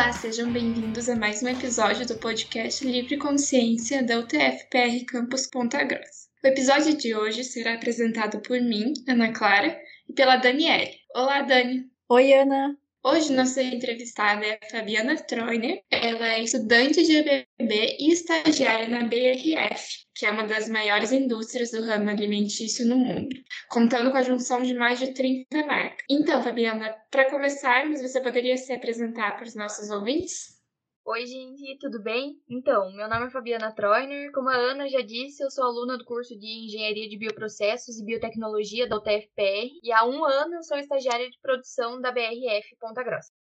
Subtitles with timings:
[0.00, 5.84] Olá, sejam bem-vindos a mais um episódio do podcast Livre Consciência da UTF-PR Campus Ponta
[5.84, 6.26] Grossa.
[6.42, 10.90] O episódio de hoje será apresentado por mim, Ana Clara, e pela Daniele.
[11.14, 11.84] Olá, Dani!
[12.08, 12.78] Oi, Ana!
[13.04, 15.82] Hoje nossa entrevistada é a Fabiana Troiner.
[15.90, 21.70] Ela é estudante de EBB e estagiária na BRF, que é uma das maiores indústrias
[21.70, 23.34] do ramo alimentício no mundo,
[23.70, 26.04] contando com a junção de mais de 30 marcas.
[26.10, 30.60] Então, Fabiana, para começarmos, você poderia se apresentar para os nossos ouvintes?
[31.06, 32.34] Oi, gente, tudo bem?
[32.50, 34.30] Então, meu nome é Fabiana Troiner.
[34.32, 38.04] Como a Ana já disse, eu sou aluna do curso de Engenharia de Bioprocessos e
[38.04, 43.02] Biotecnologia da UTFPR e há um ano eu sou estagiária de produção da BRF Ponta
[43.02, 43.39] Grossa.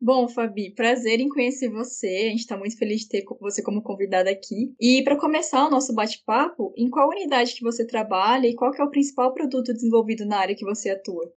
[0.00, 2.06] Bom, Fabi, prazer em conhecer você.
[2.06, 4.72] A gente está muito feliz de ter você como convidada aqui.
[4.80, 8.82] E para começar o nosso bate-papo, em qual unidade que você trabalha e qual é
[8.82, 11.32] o principal produto desenvolvido na área que você atua?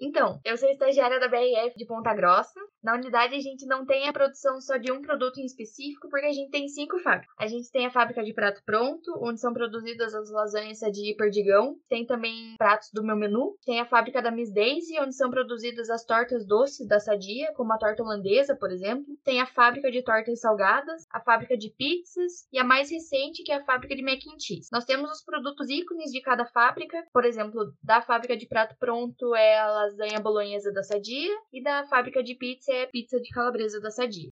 [0.00, 2.58] Então, eu sou estagiária da BRF de Ponta Grossa.
[2.82, 6.26] Na unidade, a gente não tem a produção só de um produto em específico, porque
[6.26, 7.32] a gente tem cinco fábricas.
[7.38, 11.76] A gente tem a fábrica de prato pronto, onde são produzidas as lasanhas de perdigão.
[11.88, 13.56] Tem também pratos do meu menu.
[13.64, 17.72] Tem a fábrica da Miss Daisy, onde são produzidas as tortas doces da Sadia, como
[17.72, 19.06] a torta holandesa, por exemplo.
[19.22, 23.52] Tem a fábrica de tortas salgadas, a fábrica de pizzas e a mais recente, que
[23.52, 24.68] é a fábrica de mac and cheese.
[24.72, 27.04] Nós temos os produtos ícones de cada fábrica.
[27.12, 31.84] Por exemplo, da fábrica de prato pronto é a lasanha bolonhesa da Sadia e da
[31.84, 34.30] fábrica de pizza é pizza de calabresa da Sadia.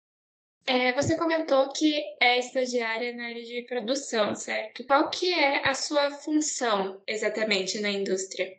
[0.66, 4.84] É, você comentou que é estagiária na área de produção, certo?
[4.84, 8.54] Qual que é a sua função exatamente na indústria?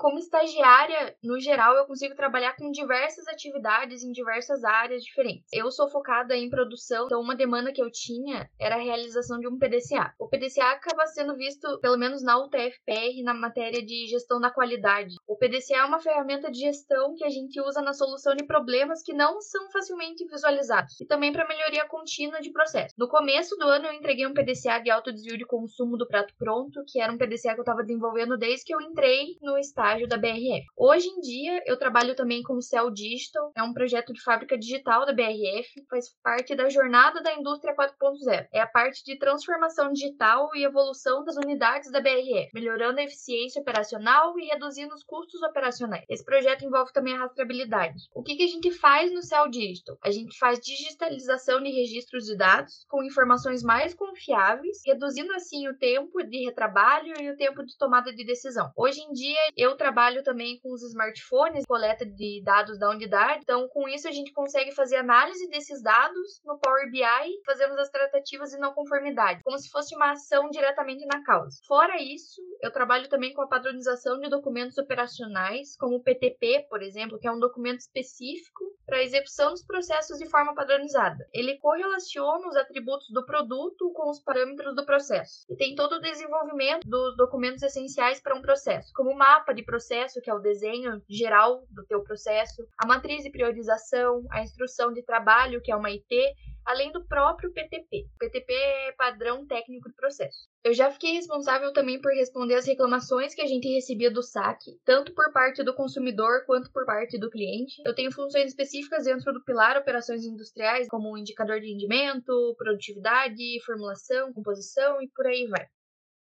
[0.00, 5.44] Como estagiária, no geral, eu consigo trabalhar com diversas atividades em diversas áreas diferentes.
[5.52, 9.46] Eu sou focada em produção, então uma demanda que eu tinha era a realização de
[9.46, 10.14] um PDCA.
[10.18, 15.16] O PDCA acaba sendo visto, pelo menos na UTFPR, na matéria de gestão da qualidade.
[15.28, 19.02] O PDCA é uma ferramenta de gestão que a gente usa na solução de problemas
[19.02, 22.94] que não são facilmente visualizados e também para melhoria contínua de processo.
[22.96, 26.32] No começo do ano, eu entreguei um PDCA de alto desvio de consumo do prato
[26.38, 29.89] pronto, que era um PDCA que eu estava desenvolvendo desde que eu entrei no estágio
[29.90, 30.66] estágio da BRF.
[30.76, 34.56] Hoje em dia, eu trabalho também com o Cell Digital, é um projeto de fábrica
[34.56, 38.46] digital da BRF, faz parte da jornada da indústria 4.0.
[38.52, 43.60] É a parte de transformação digital e evolução das unidades da BRF, melhorando a eficiência
[43.60, 46.04] operacional e reduzindo os custos operacionais.
[46.08, 48.08] Esse projeto envolve também a rastreabilidade.
[48.14, 49.98] O que, que a gente faz no Cell Digital?
[50.02, 55.76] A gente faz digitalização de registros de dados com informações mais confiáveis, reduzindo assim o
[55.76, 58.70] tempo de retrabalho e o tempo de tomada de decisão.
[58.76, 63.40] Hoje em dia, eu trabalho também com os smartphones, coleta de dados da unidade.
[63.42, 67.88] Então, com isso, a gente consegue fazer análise desses dados no Power BI, fazemos as
[67.88, 71.56] tratativas de não conformidade, como se fosse uma ação diretamente na causa.
[71.66, 76.82] Fora isso, eu trabalho também com a padronização de documentos operacionais, como o PTP, por
[76.82, 81.26] exemplo, que é um documento específico para a execução dos processos de forma padronizada.
[81.32, 86.00] Ele correlaciona os atributos do produto com os parâmetros do processo e tem todo o
[86.00, 90.38] desenvolvimento dos documentos essenciais para um processo, como o mapa de processo, que é o
[90.38, 95.76] desenho geral do teu processo, a matriz de priorização, a instrução de trabalho, que é
[95.76, 96.34] uma IT,
[96.64, 98.06] além do próprio PTP.
[98.14, 100.48] O PTP é padrão técnico de processo.
[100.62, 104.78] Eu já fiquei responsável também por responder as reclamações que a gente recebia do saque,
[104.84, 107.82] tanto por parte do consumidor quanto por parte do cliente.
[107.84, 114.32] Eu tenho funções específicas dentro do pilar operações industriais, como indicador de rendimento, produtividade, formulação,
[114.32, 115.66] composição e por aí vai.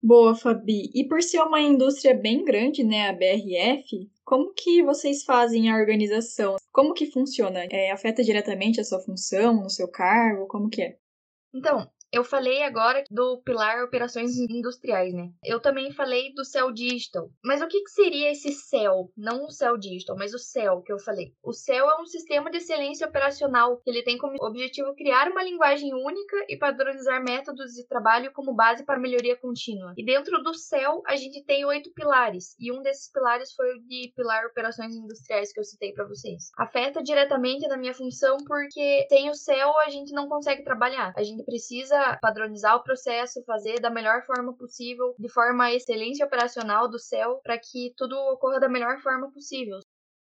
[0.02, 0.90] Boa, Fabi.
[0.94, 5.76] E por ser uma indústria bem grande, né, a BRF, como que vocês fazem a
[5.76, 6.56] organização?
[6.72, 7.66] Como que funciona?
[7.70, 10.48] É, afeta diretamente a sua função, no seu cargo?
[10.48, 10.98] Como que é?
[11.54, 15.30] Então, eu falei agora do pilar operações industriais, né?
[15.44, 17.30] Eu também falei do Cell Digital.
[17.44, 19.12] Mas o que, que seria esse Cell?
[19.16, 21.34] Não o Cell Digital, mas o Cell que eu falei.
[21.44, 25.44] O Cell é um sistema de excelência operacional que ele tem como objetivo criar uma
[25.44, 29.94] linguagem única e padronizar métodos de trabalho como base para melhoria contínua.
[29.98, 33.82] E dentro do Cell a gente tem oito pilares e um desses pilares foi o
[33.82, 36.50] de pilar operações industriais que eu citei para vocês.
[36.58, 41.14] Afeta diretamente na minha função porque sem o Cell a gente não consegue trabalhar.
[41.16, 46.26] A gente precisa padronizar o processo, fazer da melhor forma possível, de forma a excelência
[46.26, 49.80] operacional do céu, para que tudo ocorra da melhor forma possível.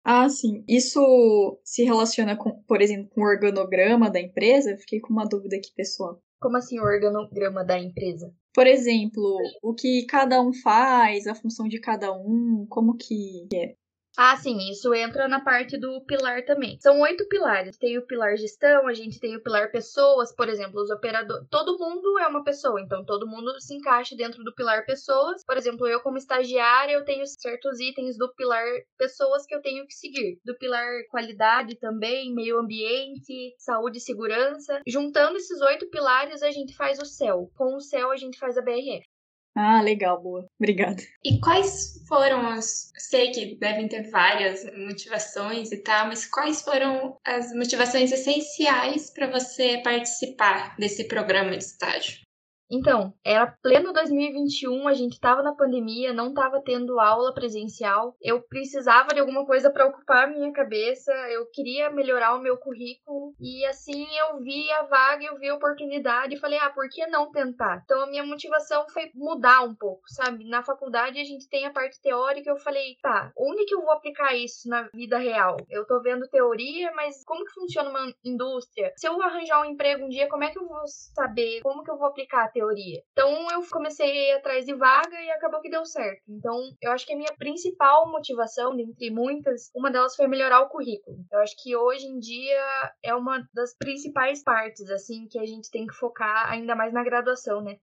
[0.03, 0.63] Ah, sim.
[0.67, 4.77] Isso se relaciona com, por exemplo, com o organograma da empresa?
[4.77, 6.21] Fiquei com uma dúvida aqui, pessoal.
[6.39, 8.33] Como assim o organograma da empresa?
[8.53, 13.75] Por exemplo, o que cada um faz, a função de cada um, como que é?
[14.17, 16.77] Ah, sim, isso entra na parte do pilar também.
[16.81, 17.77] São oito pilares.
[17.77, 21.47] Tem o pilar gestão, a gente tem o pilar pessoas, por exemplo, os operadores.
[21.49, 25.43] Todo mundo é uma pessoa, então todo mundo se encaixa dentro do pilar pessoas.
[25.45, 28.65] Por exemplo, eu, como estagiária, eu tenho certos itens do pilar
[28.97, 30.39] pessoas que eu tenho que seguir.
[30.43, 34.81] Do pilar qualidade também, meio ambiente, saúde e segurança.
[34.85, 37.49] Juntando esses oito pilares, a gente faz o céu.
[37.55, 39.08] Com o céu, a gente faz a BRF.
[39.55, 40.47] Ah, legal, boa.
[40.59, 41.01] Obrigada.
[41.23, 42.91] E quais foram as.
[42.97, 49.27] Sei que devem ter várias motivações e tal, mas quais foram as motivações essenciais para
[49.29, 52.28] você participar desse programa de estágio?
[52.71, 58.15] Então, era pleno 2021, a gente tava na pandemia, não tava tendo aula presencial.
[58.21, 62.57] Eu precisava de alguma coisa para ocupar a minha cabeça, eu queria melhorar o meu
[62.57, 66.87] currículo e assim eu vi a vaga, eu vi a oportunidade e falei: "Ah, por
[66.89, 67.81] que não tentar?".
[67.83, 70.47] Então a minha motivação foi mudar um pouco, sabe?
[70.47, 73.91] Na faculdade a gente tem a parte teórica, eu falei: "Tá, onde que eu vou
[73.91, 75.57] aplicar isso na vida real?
[75.69, 78.93] Eu tô vendo teoria, mas como que funciona uma indústria?
[78.95, 81.89] Se eu arranjar um emprego um dia, como é que eu vou saber como que
[81.89, 83.01] eu vou aplicar a teoria.
[83.13, 86.21] Então eu comecei atrás de vaga e acabou que deu certo.
[86.27, 90.69] Então eu acho que a minha principal motivação, dentre muitas, uma delas foi melhorar o
[90.69, 91.17] currículo.
[91.31, 95.71] Eu acho que hoje em dia é uma das principais partes, assim, que a gente
[95.71, 97.77] tem que focar ainda mais na graduação, né?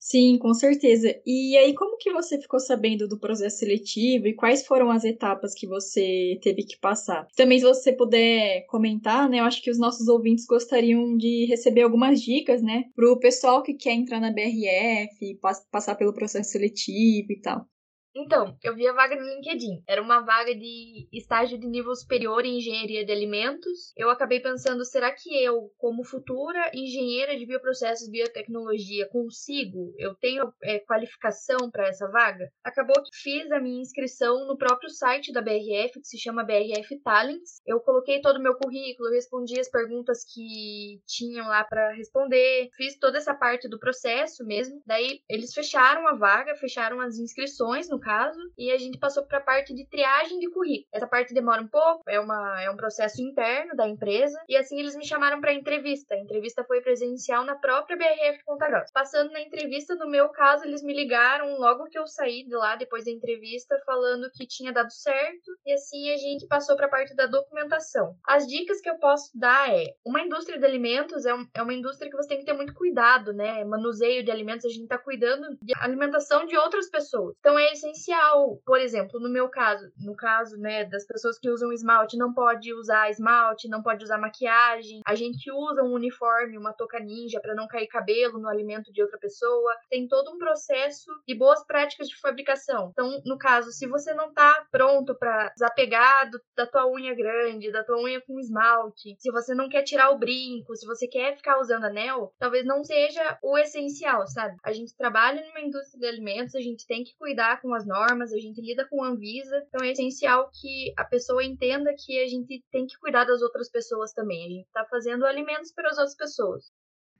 [0.00, 1.08] Sim, com certeza.
[1.26, 5.52] E aí, como que você ficou sabendo do processo seletivo e quais foram as etapas
[5.54, 7.26] que você teve que passar?
[7.36, 9.40] Também, se você puder comentar, né?
[9.40, 12.84] Eu acho que os nossos ouvintes gostariam de receber algumas dicas, né?
[12.94, 15.38] Para o pessoal que quer entrar na BRF,
[15.70, 17.66] passar pelo processo seletivo e tal.
[18.14, 19.82] Então, eu vi a vaga no LinkedIn.
[19.86, 23.92] Era uma vaga de estágio de nível superior em engenharia de alimentos.
[23.96, 29.92] Eu acabei pensando, será que eu, como futura engenheira de bioprocessos e biotecnologia, consigo?
[29.96, 32.50] Eu tenho é, qualificação para essa vaga?
[32.64, 37.00] Acabou que fiz a minha inscrição no próprio site da BRF, que se chama BRF
[37.02, 37.60] Talents.
[37.66, 42.98] Eu coloquei todo o meu currículo, respondi as perguntas que tinham lá para responder, fiz
[42.98, 44.82] toda essa parte do processo mesmo.
[44.86, 49.38] Daí eles fecharam a vaga, fecharam as inscrições no caso, e a gente passou para
[49.38, 50.88] a parte de triagem de currículo.
[50.92, 54.78] Essa parte demora um pouco, é, uma, é um processo interno da empresa, e assim
[54.78, 56.14] eles me chamaram para entrevista.
[56.14, 58.92] A entrevista foi presencial na própria BRF Ponta Grossa.
[58.92, 62.76] Passando na entrevista, no meu caso, eles me ligaram logo que eu saí de lá,
[62.76, 66.90] depois da entrevista, falando que tinha dado certo, e assim a gente passou para a
[66.90, 68.16] parte da documentação.
[68.26, 71.74] As dicas que eu posso dar é: uma indústria de alimentos é, um, é uma
[71.74, 73.64] indústria que você tem que ter muito cuidado, né?
[73.64, 77.34] Manuseio de alimentos, a gente está cuidando de alimentação de outras pessoas.
[77.38, 78.60] Então é essencial essencial.
[78.64, 82.72] Por exemplo, no meu caso, no caso, né, das pessoas que usam esmalte, não pode
[82.74, 85.00] usar esmalte, não pode usar maquiagem.
[85.06, 89.02] A gente usa um uniforme, uma touca ninja para não cair cabelo no alimento de
[89.02, 89.74] outra pessoa.
[89.88, 92.90] Tem todo um processo de boas práticas de fabricação.
[92.92, 97.84] Então, no caso, se você não tá pronto para desapegar da tua unha grande, da
[97.84, 101.58] tua unha com esmalte, se você não quer tirar o brinco, se você quer ficar
[101.58, 104.56] usando anel, talvez não seja o essencial, sabe?
[104.64, 108.38] A gente trabalha numa indústria de alimentos, a gente tem que cuidar com normas, a
[108.38, 112.62] gente lida com a Anvisa, então é essencial que a pessoa entenda que a gente
[112.70, 114.44] tem que cuidar das outras pessoas também.
[114.44, 116.64] A gente está fazendo alimentos para as outras pessoas.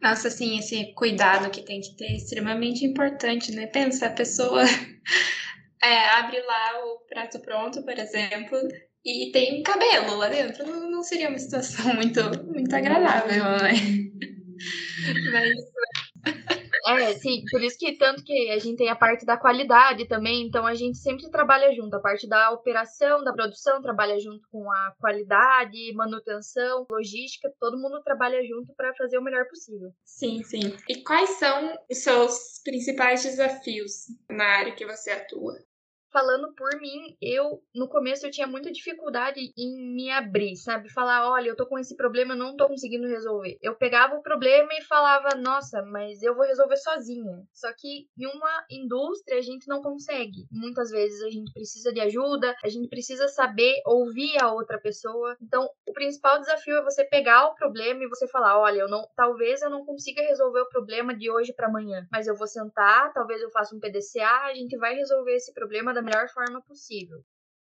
[0.00, 3.66] Nossa, assim, esse cuidado que tem que ter é extremamente importante, né?
[3.66, 4.62] Pensa, a pessoa
[5.82, 8.58] é, abre lá o prato pronto, por exemplo,
[9.04, 10.66] e tem cabelo lá dentro.
[10.66, 13.72] Não, não seria uma situação muito, muito agradável, né?
[15.32, 20.06] Mas é, sim, por isso que tanto que a gente tem a parte da qualidade
[20.06, 24.48] também, então a gente sempre trabalha junto, a parte da operação, da produção, trabalha junto
[24.50, 29.90] com a qualidade, manutenção, logística, todo mundo trabalha junto para fazer o melhor possível.
[30.04, 30.76] Sim, sim.
[30.88, 35.67] E quais são os seus principais desafios na área que você atua?
[36.12, 40.88] Falando por mim, eu no começo eu tinha muita dificuldade em me abrir, sabe?
[40.92, 43.58] Falar, olha, eu tô com esse problema, eu não tô conseguindo resolver.
[43.62, 47.42] Eu pegava o problema e falava, nossa, mas eu vou resolver sozinha.
[47.52, 50.46] Só que em uma indústria a gente não consegue.
[50.50, 55.36] Muitas vezes a gente precisa de ajuda, a gente precisa saber ouvir a outra pessoa.
[55.42, 59.06] Então, o principal desafio é você pegar o problema e você falar, olha, eu não,
[59.14, 63.12] talvez eu não consiga resolver o problema de hoje para amanhã, mas eu vou sentar,
[63.12, 67.18] talvez eu faça um PDCA, a gente vai resolver esse problema da melhor forma possível.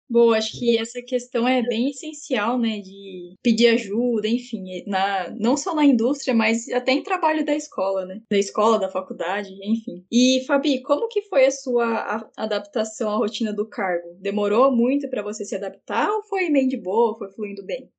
[0.10, 5.56] Boa, acho que essa questão é bem essencial, né, de pedir ajuda, enfim, na, não
[5.56, 10.06] só na indústria, mas até em trabalho da escola, né, da escola, da faculdade, enfim.
[10.12, 14.16] E, Fabi, como que foi a sua adaptação à rotina do cargo?
[14.20, 17.90] Demorou muito para você se adaptar ou foi bem de boa, foi fluindo bem?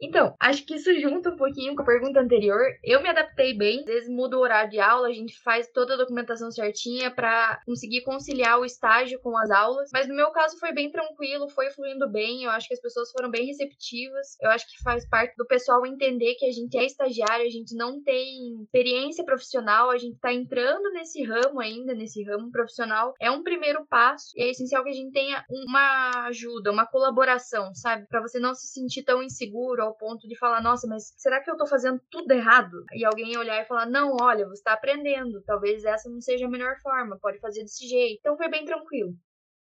[0.00, 2.62] Então, acho que isso junta um pouquinho com a pergunta anterior.
[2.84, 5.94] Eu me adaptei bem, às vezes muda o horário de aula, a gente faz toda
[5.94, 10.58] a documentação certinha para conseguir conciliar o estágio com as aulas, mas no meu caso
[10.58, 14.36] foi bem tranquilo, foi fluindo bem, eu acho que as pessoas foram bem receptivas.
[14.40, 17.74] Eu acho que faz parte do pessoal entender que a gente é estagiário, a gente
[17.74, 23.14] não tem experiência profissional, a gente tá entrando nesse ramo ainda, nesse ramo profissional.
[23.20, 27.74] É um primeiro passo e é essencial que a gente tenha uma ajuda, uma colaboração,
[27.74, 28.06] sabe?
[28.08, 31.50] Para você não se sentir tão inseguro ao ponto de falar, nossa, mas será que
[31.50, 32.84] eu tô fazendo tudo errado?
[32.92, 36.50] E alguém olhar e falar, não, olha, você tá aprendendo, talvez essa não seja a
[36.50, 38.18] melhor forma, pode fazer desse jeito.
[38.20, 39.14] Então foi bem tranquilo.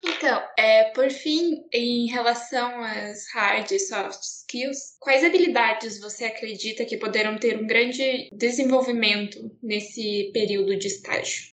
[0.02, 6.86] Então, é, por fim, em relação às hard e soft skills, quais habilidades você acredita
[6.86, 11.52] que poderão ter um grande desenvolvimento nesse período de estágio?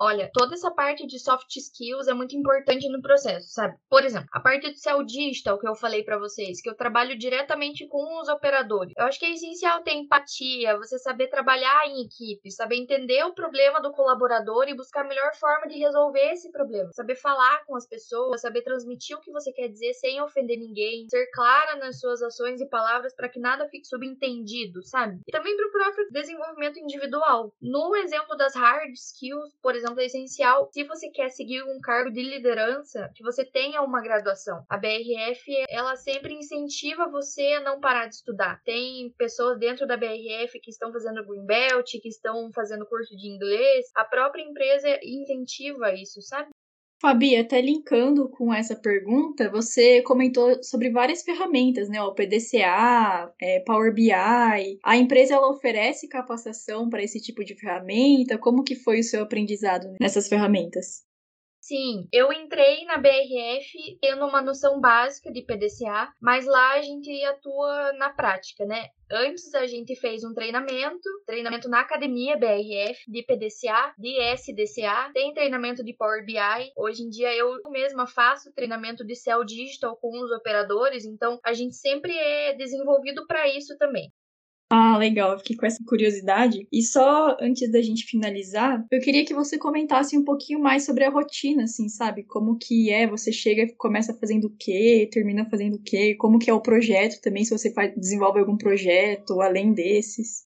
[0.00, 3.76] Olha, toda essa parte de soft skills é muito importante no processo, sabe?
[3.88, 7.16] Por exemplo, a parte de cell digital que eu falei para vocês, que eu trabalho
[7.16, 8.92] diretamente com os operadores.
[8.96, 13.34] Eu acho que é essencial ter empatia, você saber trabalhar em equipe, saber entender o
[13.34, 16.90] problema do colaborador e buscar a melhor forma de resolver esse problema.
[16.92, 21.08] Saber falar com as pessoas, saber transmitir o que você quer dizer sem ofender ninguém,
[21.08, 25.20] ser clara nas suas ações e palavras para que nada fique subentendido, sabe?
[25.26, 27.52] E também para o próprio desenvolvimento individual.
[27.62, 31.80] No exemplo das hard skills, por exemplo, exemplo, é essencial, se você quer seguir um
[31.80, 34.64] cargo de liderança, que você tenha uma graduação.
[34.68, 38.60] A BRF, ela sempre incentiva você a não parar de estudar.
[38.64, 43.28] Tem pessoas dentro da BRF que estão fazendo Green Belt, que estão fazendo curso de
[43.28, 43.86] inglês.
[43.94, 46.48] A própria empresa incentiva isso, sabe?
[47.04, 52.00] Fabi, até linkando com essa pergunta, você comentou sobre várias ferramentas, né?
[52.00, 54.10] O PDCA, é, Power BI.
[54.82, 58.38] A empresa ela oferece capacitação para esse tipo de ferramenta?
[58.38, 61.02] Como que foi o seu aprendizado nessas ferramentas?
[61.66, 67.10] Sim, eu entrei na BRF tendo uma noção básica de PDCA, mas lá a gente
[67.24, 68.90] atua na prática, né?
[69.10, 75.32] Antes a gente fez um treinamento, treinamento na academia BRF, de PDCA, de SDCA, tem
[75.32, 76.70] treinamento de Power BI.
[76.76, 81.54] Hoje em dia eu mesma faço treinamento de Cell Digital com os operadores, então a
[81.54, 84.12] gente sempre é desenvolvido para isso também.
[84.70, 86.66] Ah, legal, fiquei com essa curiosidade.
[86.72, 91.04] E só antes da gente finalizar, eu queria que você comentasse um pouquinho mais sobre
[91.04, 92.24] a rotina, assim, sabe?
[92.24, 96.38] Como que é, você chega e começa fazendo o quê, termina fazendo o quê, como
[96.38, 100.43] que é o projeto também, se você faz, desenvolve algum projeto além desses.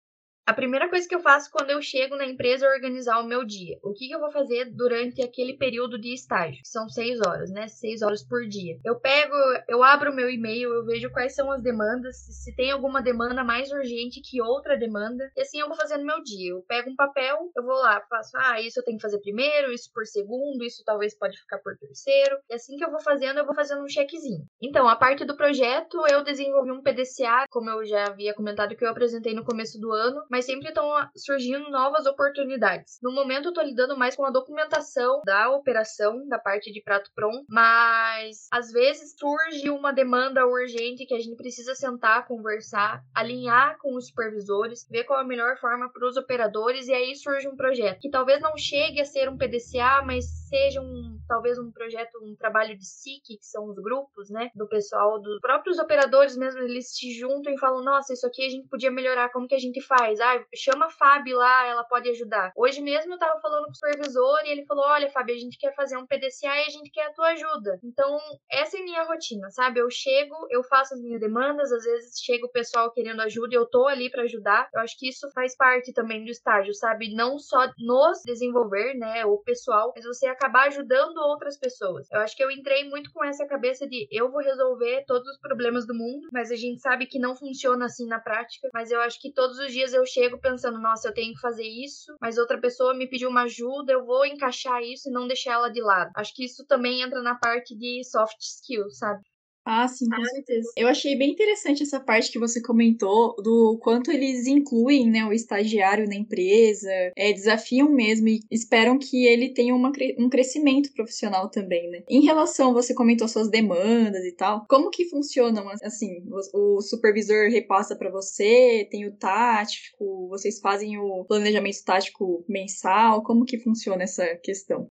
[0.48, 3.44] A primeira coisa que eu faço quando eu chego na empresa é organizar o meu
[3.44, 3.78] dia.
[3.84, 7.68] O que, eu vou fazer durante aquele período de estágio, são seis horas, né?
[7.68, 8.80] Seis horas por dia.
[8.86, 9.36] Eu pego,
[9.68, 13.44] eu abro o meu e-mail, eu vejo quais são as demandas, se tem alguma demanda
[13.44, 16.52] mais urgente que outra demanda, e assim eu vou fazendo meu dia.
[16.52, 19.74] Eu pego um papel, eu vou lá, faço, ah, isso eu tenho que fazer primeiro,
[19.74, 22.38] isso por segundo, isso talvez pode ficar por terceiro.
[22.50, 24.48] E assim que eu vou fazendo, eu vou fazendo um checkzinho.
[24.62, 28.86] Então, a parte do projeto, eu desenvolvi um PDCA, como eu já havia comentado que
[28.86, 32.98] eu apresentei no começo do ano, mas sempre estão surgindo novas oportunidades.
[33.02, 37.12] No momento eu tô lidando mais com a documentação da operação, da parte de prato
[37.16, 43.78] pronto, mas às vezes surge uma demanda urgente que a gente precisa sentar, conversar, alinhar
[43.80, 47.48] com os supervisores, ver qual é a melhor forma para os operadores e aí surge
[47.48, 51.72] um projeto que talvez não chegue a ser um PDCA, mas seja um talvez um
[51.72, 56.38] projeto, um trabalho de SIC, que são os grupos, né, do pessoal, dos próprios operadores
[56.38, 59.56] mesmo, eles se juntam e falam: "Nossa, isso aqui a gente podia melhorar, como que
[59.56, 62.52] a gente faz?" Ah, chama a Fábio lá, ela pode ajudar.
[62.54, 65.58] Hoje mesmo eu tava falando com o supervisor e ele falou: Olha, Fábio, a gente
[65.58, 67.80] quer fazer um PDCA e a gente quer a tua ajuda.
[67.82, 68.20] Então,
[68.52, 69.80] essa é minha rotina, sabe?
[69.80, 73.58] Eu chego, eu faço as minhas demandas, às vezes chega o pessoal querendo ajuda e
[73.58, 74.70] eu tô ali para ajudar.
[74.74, 77.16] Eu acho que isso faz parte também do estágio, sabe?
[77.16, 82.06] Não só nos desenvolver, né, o pessoal, mas você acabar ajudando outras pessoas.
[82.12, 85.40] Eu acho que eu entrei muito com essa cabeça de eu vou resolver todos os
[85.40, 88.68] problemas do mundo, mas a gente sabe que não funciona assim na prática.
[88.74, 91.68] Mas eu acho que todos os dias eu chego pensando, nossa, eu tenho que fazer
[91.68, 95.54] isso, mas outra pessoa me pediu uma ajuda, eu vou encaixar isso e não deixar
[95.54, 96.12] ela de lado.
[96.16, 99.22] Acho que isso também entra na parte de soft skills, sabe?
[99.70, 100.72] Ah, sim, com certeza.
[100.78, 105.34] Eu achei bem interessante essa parte que você comentou do quanto eles incluem né, o
[105.34, 111.50] estagiário na empresa, é, desafiam mesmo e esperam que ele tenha uma, um crescimento profissional
[111.50, 112.02] também, né?
[112.08, 117.50] Em relação, você comentou suas demandas e tal, como que funcionam, assim, o, o supervisor
[117.50, 124.04] repassa para você, tem o tático, vocês fazem o planejamento tático mensal, como que funciona
[124.04, 124.90] essa questão?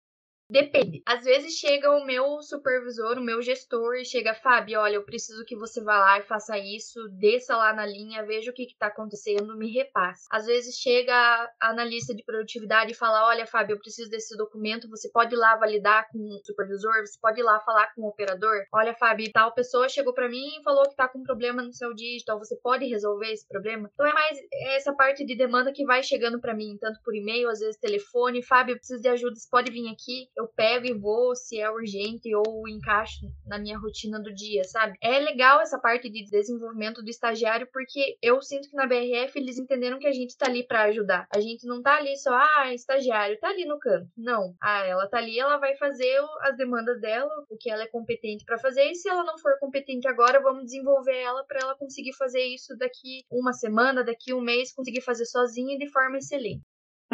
[0.54, 1.02] Depende.
[1.04, 5.44] Às vezes chega o meu supervisor, o meu gestor, e chega, Fábio, olha, eu preciso
[5.44, 8.86] que você vá lá e faça isso, desça lá na linha, veja o que está
[8.86, 10.28] acontecendo, me repasse.
[10.30, 14.88] Às vezes chega a analista de produtividade e fala, olha, Fábio, eu preciso desse documento,
[14.88, 18.08] você pode ir lá validar com o supervisor, você pode ir lá falar com o
[18.08, 18.64] operador.
[18.72, 21.92] Olha, Fábio, tal pessoa chegou para mim e falou que tá com problema no seu
[21.92, 23.90] digital, você pode resolver esse problema?
[23.92, 24.38] Então é mais
[24.76, 28.40] essa parte de demanda que vai chegando para mim, tanto por e-mail, às vezes telefone,
[28.40, 31.70] Fábio, eu preciso de ajuda, você pode vir aqui, eu pego e vou, se é
[31.70, 34.96] urgente ou encaixo na minha rotina do dia, sabe?
[35.00, 39.58] É legal essa parte de desenvolvimento do estagiário porque eu sinto que na BRF eles
[39.58, 41.26] entenderam que a gente tá ali para ajudar.
[41.34, 44.08] A gente não tá ali só, ah, estagiário, tá ali no canto.
[44.16, 44.54] Não.
[44.62, 48.44] Ah, ela tá ali, ela vai fazer as demandas dela, o que ela é competente
[48.44, 52.14] para fazer, e se ela não for competente agora, vamos desenvolver ela para ela conseguir
[52.14, 56.62] fazer isso daqui uma semana, daqui um mês, conseguir fazer sozinha de forma excelente.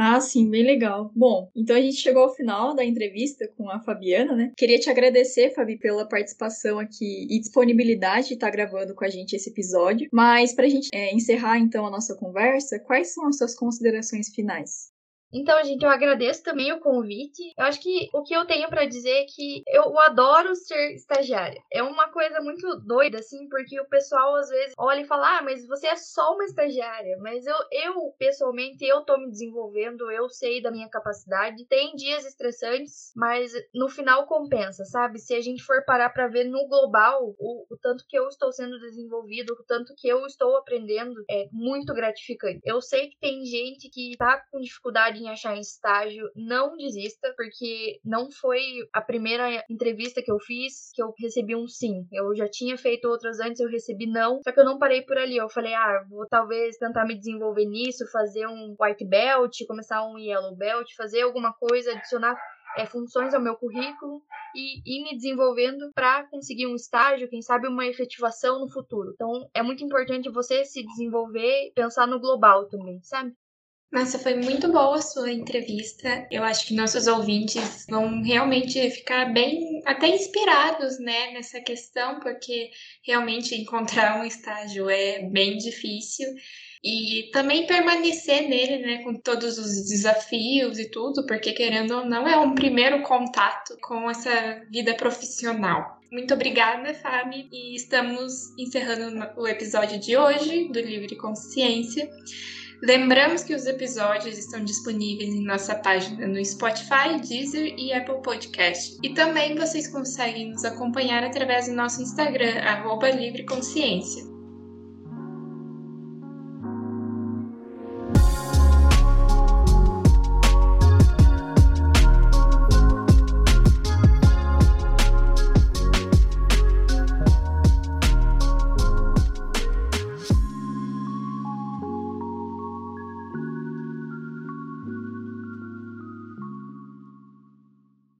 [0.02, 1.12] Ah, sim, bem legal.
[1.14, 4.50] Bom, então a gente chegou ao final da entrevista com a Fabiana, né?
[4.56, 9.36] Queria te agradecer, Fabi, pela participação aqui e disponibilidade de estar gravando com a gente
[9.36, 10.08] esse episódio.
[10.10, 14.30] Mas para a gente é, encerrar então a nossa conversa, quais são as suas considerações
[14.30, 14.90] finais?
[15.32, 17.54] Então, gente, eu agradeço também o convite.
[17.56, 21.60] Eu acho que o que eu tenho para dizer é que eu adoro ser estagiária.
[21.72, 25.42] É uma coisa muito doida, assim, porque o pessoal às vezes olha e fala: ah,
[25.42, 27.16] mas você é só uma estagiária.
[27.20, 31.64] Mas eu, eu pessoalmente, eu tô me desenvolvendo, eu sei da minha capacidade.
[31.66, 35.20] Tem dias estressantes, mas no final compensa, sabe?
[35.20, 38.52] Se a gente for parar para ver no global o, o tanto que eu estou
[38.52, 42.60] sendo desenvolvido, o tanto que eu estou aprendendo, é muito gratificante.
[42.64, 48.00] Eu sei que tem gente que tá com dificuldade em achar estágio, não desista, porque
[48.04, 48.60] não foi
[48.92, 52.06] a primeira entrevista que eu fiz que eu recebi um sim.
[52.12, 55.18] Eu já tinha feito outras antes, eu recebi não, só que eu não parei por
[55.18, 55.36] ali.
[55.36, 60.18] Eu falei, ah, vou talvez tentar me desenvolver nisso, fazer um white belt, começar um
[60.18, 62.36] yellow belt, fazer alguma coisa, adicionar
[62.76, 64.22] é, funções ao meu currículo
[64.54, 69.12] e ir me desenvolvendo para conseguir um estágio, quem sabe uma efetivação no futuro.
[69.14, 73.32] Então é muito importante você se desenvolver, pensar no global também, sabe?
[73.92, 76.24] Nossa, foi muito boa a sua entrevista.
[76.30, 82.70] Eu acho que nossos ouvintes vão realmente ficar bem, até inspirados, né, nessa questão, porque
[83.04, 86.28] realmente encontrar um estágio é bem difícil.
[86.84, 92.28] E também permanecer nele, né, com todos os desafios e tudo, porque querendo ou não,
[92.28, 95.98] é um primeiro contato com essa vida profissional.
[96.12, 102.08] Muito obrigada, Fábio, e estamos encerrando o episódio de hoje do Livre Consciência.
[102.82, 108.96] Lembramos que os episódios estão disponíveis em nossa página no Spotify, Deezer e Apple Podcast.
[109.02, 114.24] E também vocês conseguem nos acompanhar através do nosso Instagram, arroba Livre Consciência.